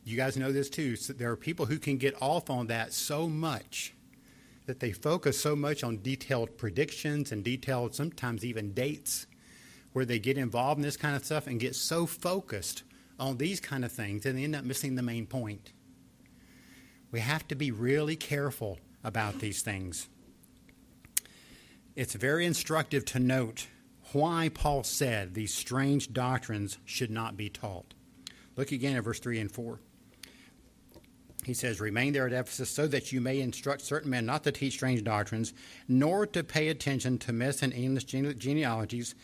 [0.05, 0.97] You guys know this too.
[0.97, 3.95] So there are people who can get off on that so much
[4.67, 9.27] that they focus so much on detailed predictions and detailed, sometimes even dates,
[9.93, 12.83] where they get involved in this kind of stuff and get so focused
[13.19, 15.73] on these kind of things and they end up missing the main point.
[17.11, 20.09] We have to be really careful about these things.
[21.95, 23.69] It's very instructive to note
[24.15, 27.95] why Paul said these strange doctrines should not be taught.
[28.57, 29.81] Look again at verse 3 and 4.
[31.45, 34.53] He says, Remain there at Ephesus so that you may instruct certain men not to
[34.53, 35.53] teach strange doctrines,
[35.89, 39.15] nor to pay attention to myths and English gene- genealogies,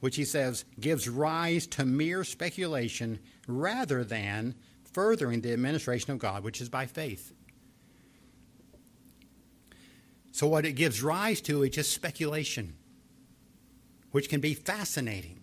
[0.00, 4.54] which he says gives rise to mere speculation rather than
[4.92, 7.32] furthering the administration of God, which is by faith.
[10.32, 12.74] So, what it gives rise to is just speculation,
[14.10, 15.40] which can be fascinating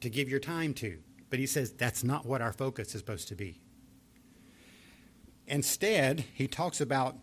[0.00, 0.98] to give your time to.
[1.30, 3.60] But he says that's not what our focus is supposed to be.
[5.46, 7.16] Instead, he talks about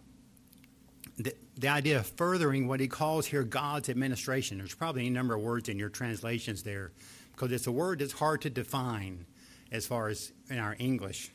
[1.18, 4.58] the, the idea of furthering what he calls here God's administration.
[4.58, 6.92] There's probably a number of words in your translations there
[7.32, 9.26] because it's a word that's hard to define
[9.72, 11.32] as far as in our English.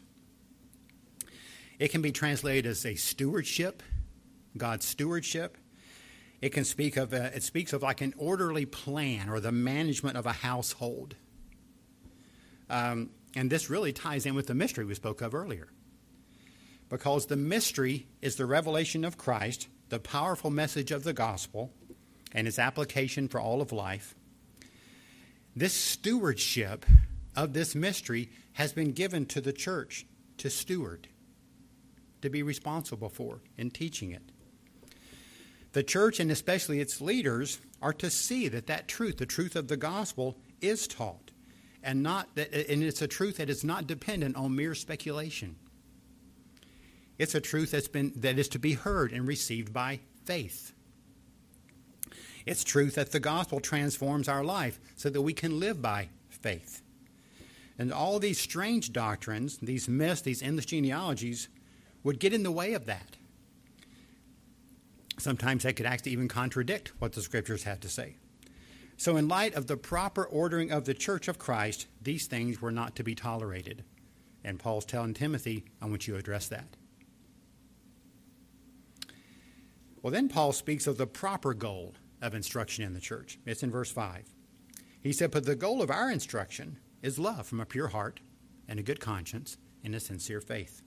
[1.79, 3.83] It can be translated as a stewardship,
[4.57, 5.59] God's stewardship.
[6.45, 10.19] It can speak of a, it speaks of like an orderly plan or the management
[10.19, 11.17] of a household.
[12.69, 15.69] Um, and this really ties in with the mystery we spoke of earlier.
[16.91, 21.73] Because the mystery is the revelation of Christ, the powerful message of the gospel,
[22.33, 24.15] and its application for all of life.
[25.57, 26.85] This stewardship
[27.35, 30.05] of this mystery has been given to the church
[30.37, 31.09] to steward,
[32.21, 34.31] to be responsible for in teaching it.
[35.75, 39.67] The church, and especially its leaders, are to see that that truth, the truth of
[39.67, 41.33] the gospel, is taught,
[41.83, 45.57] and not that, and it's a truth that is not dependent on mere speculation.
[47.19, 50.73] It's a truth that's been that is to be heard and received by faith.
[52.47, 56.83] It's truth that the gospel transforms our life so that we can live by faith.
[57.77, 61.49] And all these strange doctrines, these myths, these endless genealogies,
[62.05, 63.17] would get in the way of that.
[65.19, 68.17] Sometimes they could actually even contradict what the scriptures had to say.
[68.97, 72.71] So, in light of the proper ordering of the church of Christ, these things were
[72.71, 73.85] not to be tolerated.
[74.45, 76.77] And Paul's telling Timothy, I want you to address that.
[80.03, 83.39] Well, then Paul speaks of the proper goal of instruction in the church.
[83.47, 84.27] It's in verse 5.
[85.01, 88.21] He said, But the goal of our instruction is love from a pure heart
[88.69, 90.83] and a good conscience and a sincere faith.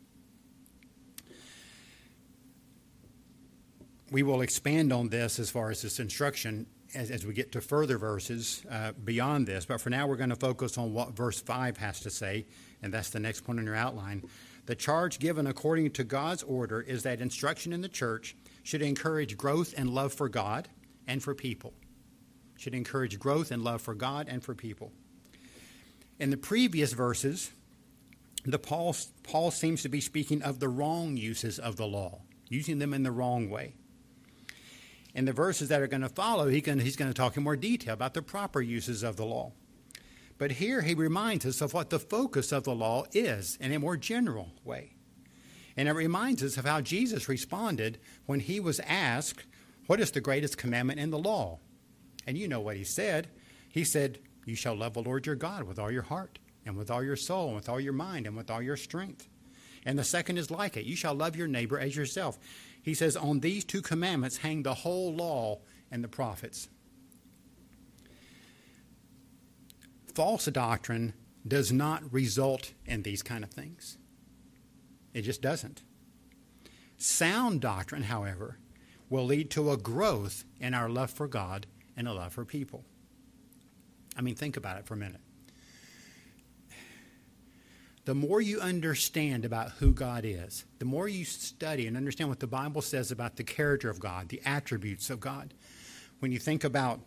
[4.12, 7.62] We will expand on this as far as this instruction as, as we get to
[7.62, 9.66] further verses uh, beyond this.
[9.66, 12.46] But for now, we're going to focus on what verse 5 has to say,
[12.82, 14.24] and that's the next point in your outline.
[14.66, 19.38] The charge given according to God's order is that instruction in the church should encourage
[19.38, 20.68] growth and love for God
[21.08, 21.74] and for people.
[22.58, 24.92] Should encourage growth and love for God and for people.
[26.20, 27.52] In the previous verses,
[28.44, 32.80] the Paul, Paul seems to be speaking of the wrong uses of the law, using
[32.80, 33.76] them in the wrong way.
[35.18, 37.44] In the verses that are going to follow, he can, he's going to talk in
[37.44, 39.52] more detail about the proper uses of the law.
[40.38, 43.80] But here he reminds us of what the focus of the law is in a
[43.80, 44.94] more general way.
[45.76, 47.98] And it reminds us of how Jesus responded
[48.28, 49.48] when he was asked,
[49.88, 51.58] What is the greatest commandment in the law?
[52.28, 53.28] And you know what he said.
[53.72, 56.92] He said, You shall love the Lord your God with all your heart, and with
[56.92, 59.28] all your soul, and with all your mind, and with all your strength.
[59.84, 62.38] And the second is like it you shall love your neighbor as yourself.
[62.88, 65.60] He says, On these two commandments hang the whole law
[65.92, 66.70] and the prophets.
[70.16, 71.14] False doctrine
[71.46, 73.98] does not result in these kind of things.
[75.14, 75.84] It just doesn't.
[76.98, 78.58] Sound doctrine, however,
[79.10, 81.68] will lead to a growth in our love for God
[81.98, 82.86] and a love for people.
[84.16, 85.20] I mean, think about it for a minute
[88.08, 92.40] the more you understand about who God is, the more you study and understand what
[92.40, 95.54] the Bible says about the character of God, the attributes of God,
[96.20, 97.02] when you think about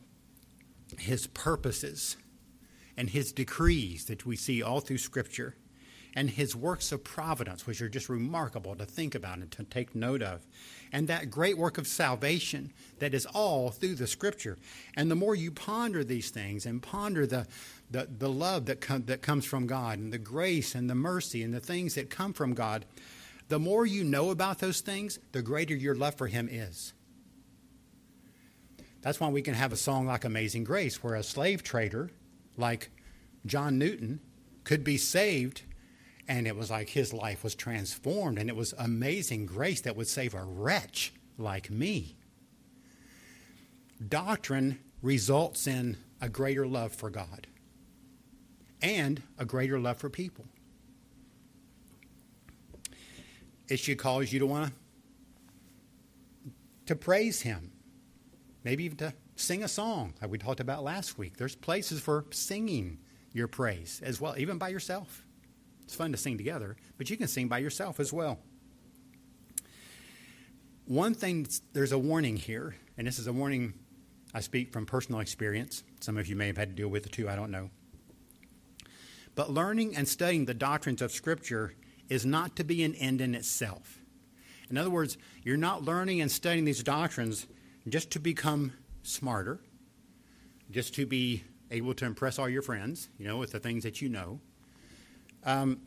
[0.98, 2.18] his purposes
[2.98, 5.56] and his decrees that we see all through Scripture,
[6.14, 9.94] and his works of providence, which are just remarkable to think about and to take
[9.94, 10.46] note of,
[10.92, 14.58] and that great work of salvation that is all through the Scripture.
[14.96, 17.46] And the more you ponder these things and ponder the,
[17.90, 21.42] the, the love that, com- that comes from God and the grace and the mercy
[21.42, 22.84] and the things that come from God,
[23.48, 26.92] the more you know about those things, the greater your love for Him is.
[29.02, 32.10] That's why we can have a song like Amazing Grace, where a slave trader
[32.56, 32.90] like
[33.46, 34.20] John Newton
[34.64, 35.62] could be saved,
[36.28, 40.08] and it was like his life was transformed, and it was amazing grace that would
[40.08, 42.16] save a wretch like me.
[44.06, 47.46] Doctrine results in a greater love for God
[48.82, 50.46] and a greater love for people.
[53.68, 54.72] It should cause you to want
[56.86, 57.70] to, praise Him,
[58.64, 61.36] maybe even to sing a song, like we talked about last week.
[61.36, 62.98] There's places for singing
[63.32, 65.24] your praise as well, even by yourself.
[65.90, 68.38] It's fun to sing together, but you can sing by yourself as well.
[70.84, 73.74] One thing, there's a warning here, and this is a warning
[74.32, 75.82] I speak from personal experience.
[75.98, 77.70] Some of you may have had to deal with it too, I don't know.
[79.34, 81.74] But learning and studying the doctrines of Scripture
[82.08, 83.98] is not to be an end in itself.
[84.70, 87.48] In other words, you're not learning and studying these doctrines
[87.88, 89.58] just to become smarter,
[90.70, 94.00] just to be able to impress all your friends, you know, with the things that
[94.00, 94.38] you know.
[95.44, 95.80] Um,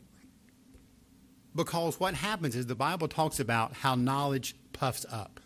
[1.54, 5.40] because what happens is the Bible talks about how knowledge puffs up.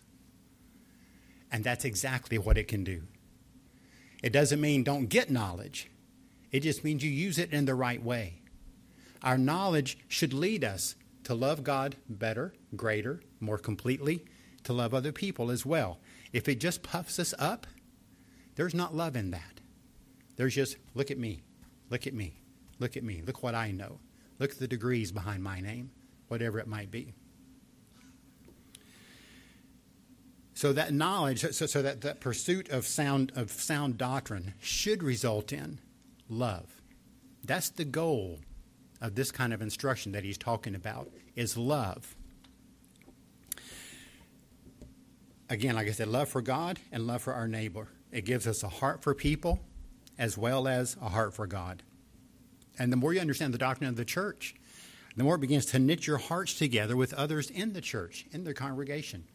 [1.51, 3.03] And that's exactly what it can do.
[4.23, 5.89] It doesn't mean don't get knowledge,
[6.51, 8.41] it just means you use it in the right way.
[9.21, 10.95] Our knowledge should lead us
[11.25, 14.25] to love God better, greater, more completely,
[14.63, 15.99] to love other people as well.
[16.33, 17.67] If it just puffs us up,
[18.55, 19.61] there's not love in that.
[20.37, 21.41] There's just, look at me,
[21.89, 22.39] look at me,
[22.79, 23.99] look at me, look what I know,
[24.39, 25.91] look at the degrees behind my name,
[26.27, 27.13] whatever it might be.
[30.53, 35.53] So that knowledge, so, so that, that pursuit of sound of sound doctrine should result
[35.53, 35.79] in
[36.27, 36.81] love.
[37.45, 38.39] That's the goal
[38.99, 42.15] of this kind of instruction that he's talking about is love.
[45.49, 47.87] Again, like I said, love for God and love for our neighbor.
[48.11, 49.61] It gives us a heart for people
[50.17, 51.83] as well as a heart for God.
[52.79, 54.55] And the more you understand the doctrine of the church,
[55.15, 58.45] the more it begins to knit your hearts together with others in the church, in
[58.45, 59.25] the congregation.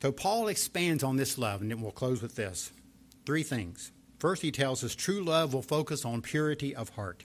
[0.00, 2.72] So Paul expands on this love, and then we'll close with this.
[3.26, 3.90] Three things.
[4.18, 7.24] First, he tells us true love will focus on purity of heart.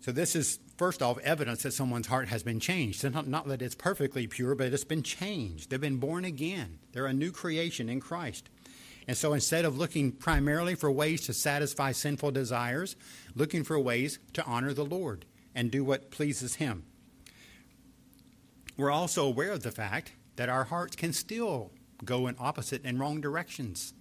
[0.00, 3.04] So, this is, first off, evidence that someone's heart has been changed.
[3.12, 5.68] Not, not that it's perfectly pure, but it's been changed.
[5.68, 6.78] They've been born again.
[6.92, 8.48] They're a new creation in Christ.
[9.10, 12.94] And so, instead of looking primarily for ways to satisfy sinful desires,
[13.34, 16.84] looking for ways to honor the Lord and do what pleases Him.
[18.76, 21.72] We're also aware of the fact that our hearts can still
[22.04, 23.94] go in opposite and wrong directions.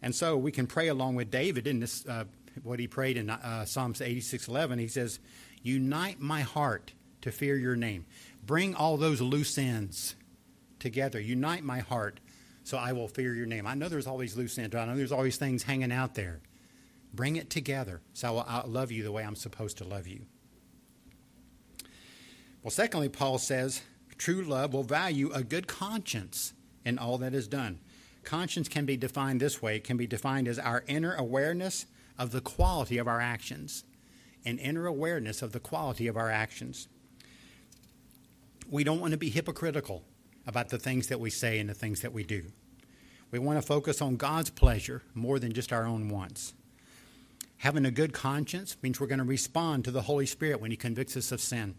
[0.00, 2.26] And so we can pray along with David in this, uh,
[2.62, 4.78] what he prayed in uh, Psalms 86:11.
[4.78, 5.18] He says,
[5.64, 8.06] "Unite my heart to fear your name.
[8.46, 10.14] Bring all those loose ends
[10.78, 11.18] together.
[11.18, 12.20] Unite my heart,
[12.64, 14.74] so I will fear your name." I know there's always loose ends.
[14.74, 16.40] I know there's always things hanging out there.
[17.12, 20.26] Bring it together, so I'll love you the way I'm supposed to love you.
[22.62, 23.82] Well, secondly, Paul says,
[24.18, 26.52] True love will value a good conscience
[26.84, 27.80] in all that is done.
[28.22, 31.86] Conscience can be defined this way it can be defined as our inner awareness
[32.18, 33.84] of the quality of our actions.
[34.44, 36.86] An inner awareness of the quality of our actions.
[38.68, 40.04] We don't want to be hypocritical
[40.50, 42.44] about the things that we say and the things that we do.
[43.30, 46.52] We want to focus on God's pleasure more than just our own wants.
[47.58, 50.76] Having a good conscience means we're going to respond to the Holy Spirit when He
[50.76, 51.74] convicts us of sin.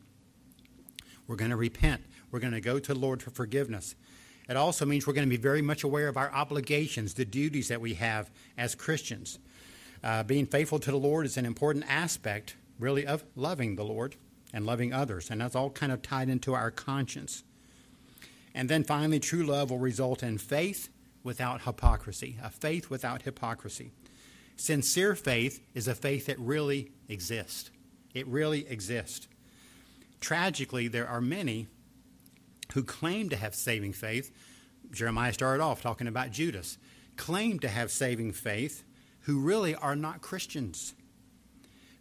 [1.28, 2.02] We're going to repent
[2.32, 3.96] we're going to go to the Lord for forgiveness.
[4.50, 7.68] It also means we're going to be very much aware of our obligations, the duties
[7.68, 9.38] that we have as Christians.
[10.04, 14.16] Uh, being faithful to the Lord is an important aspect, really, of loving the Lord
[14.54, 15.30] and loving others.
[15.30, 17.44] And that's all kind of tied into our conscience.
[18.54, 20.90] And then finally, true love will result in faith
[21.24, 23.92] without hypocrisy, a faith without hypocrisy.
[24.56, 27.72] Sincere faith is a faith that really exists.
[28.14, 29.28] It really exists.
[30.20, 31.68] Tragically, there are many
[32.74, 34.32] who claim to have saving faith.
[34.92, 36.78] Jeremiah started off talking about Judas,
[37.16, 38.84] claim to have saving faith,
[39.22, 40.94] who really are not Christians.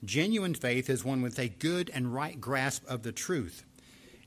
[0.05, 3.65] Genuine faith is one with a good and right grasp of the truth.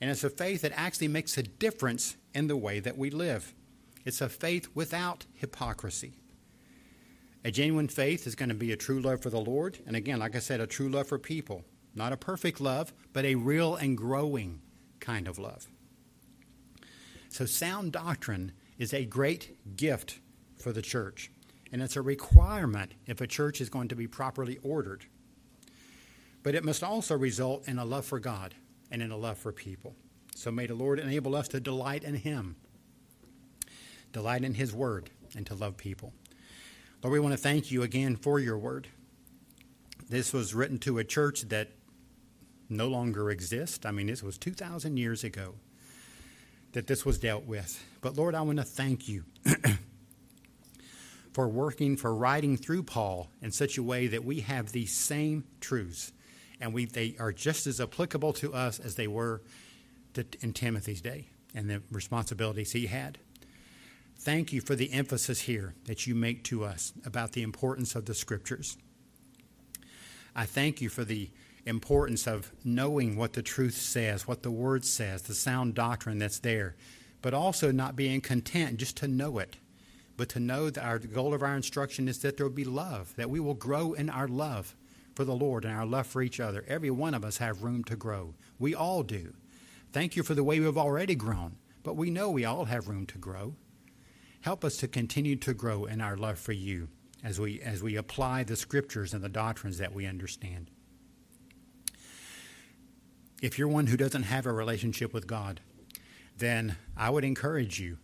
[0.04, 3.54] And it's a faith that actually makes a difference in the way that we live.
[4.04, 6.16] It's a faith without hypocrisy.
[7.45, 9.78] A genuine faith is going to be a true love for the Lord.
[9.88, 11.64] And again, like I said, a true love for people.
[11.95, 14.60] Not a perfect love, but a real and growing
[14.99, 15.68] kind of love.
[17.30, 20.20] So, sound doctrine is a great gift
[20.58, 21.32] for the church,
[21.72, 25.06] and it's a requirement if a church is going to be properly ordered.
[26.43, 28.54] But it must also result in a love for God
[28.93, 29.95] and in a love for people.
[30.35, 32.55] So, may the Lord enable us to delight in Him,
[34.13, 36.13] delight in His Word, and to love people.
[37.03, 38.87] Lord, we want to thank you again for your Word.
[40.09, 41.71] This was written to a church that
[42.69, 43.85] no longer exists.
[43.85, 45.55] I mean, this was 2,000 years ago
[46.73, 47.83] that this was dealt with.
[48.01, 49.23] But Lord, I want to thank you
[51.33, 55.45] for working, for writing through Paul in such a way that we have these same
[55.61, 56.11] truths,
[56.64, 59.41] and we, they are just as applicable to us as they were
[60.14, 63.18] to, in Timothy's day and the responsibilities he had.
[64.18, 68.05] Thank you for the emphasis here that you make to us about the importance of
[68.05, 68.78] the scriptures.
[70.34, 71.30] I thank you for the
[71.66, 76.39] importance of knowing what the truth says, what the word says, the sound doctrine that's
[76.39, 76.76] there,
[77.22, 79.57] but also not being content just to know it,
[80.16, 83.14] but to know that our goal of our instruction is that there will be love,
[83.18, 84.76] that we will grow in our love
[85.16, 86.64] for the Lord and our love for each other.
[86.68, 88.34] Every one of us have room to grow.
[88.59, 89.34] We all do.
[89.91, 93.05] Thank you for the way we've already grown, but we know we all have room
[93.07, 93.55] to grow.
[94.41, 96.89] Help us to continue to grow in our love for you
[97.24, 100.70] as we as we apply the scriptures and the doctrines that we understand.
[103.41, 105.61] If you're one who doesn't have a relationship with God,
[106.38, 107.97] then I would encourage you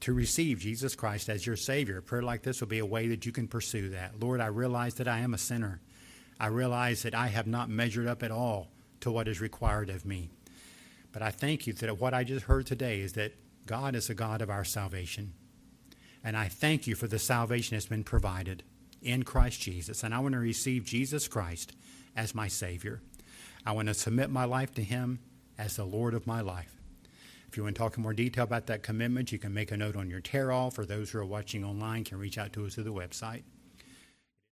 [0.00, 1.98] to receive Jesus Christ as your Savior.
[1.98, 4.20] A prayer like this will be a way that you can pursue that.
[4.20, 5.80] Lord, I realize that I am a sinner.
[6.38, 8.68] I realize that I have not measured up at all
[9.00, 10.30] to what is required of me.
[11.12, 13.32] But I thank you that what I just heard today is that
[13.66, 15.32] God is a God of our salvation.
[16.22, 18.62] And I thank you for the salvation that's been provided
[19.00, 20.02] in Christ Jesus.
[20.02, 21.72] And I want to receive Jesus Christ
[22.14, 23.00] as my Savior.
[23.64, 25.20] I want to submit my life to Him
[25.58, 26.80] as the Lord of my life.
[27.48, 29.76] If you want to talk in more detail about that commitment, you can make a
[29.76, 32.66] note on your tear off, or those who are watching online can reach out to
[32.66, 33.42] us through the website.